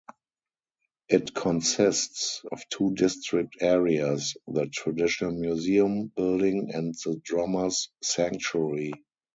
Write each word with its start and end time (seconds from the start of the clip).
It 1.09 1.35
consists 1.35 2.41
of 2.51 2.67
two 2.69 2.95
distinct 2.95 3.57
areas, 3.61 4.35
the 4.47 4.65
traditional 4.65 5.33
museum 5.33 6.07
building 6.07 6.71
and 6.73 6.95
the 7.05 7.21
drummers' 7.23 7.89
sanctuary. 8.01 8.93